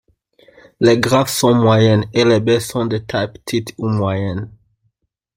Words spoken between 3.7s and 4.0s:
ou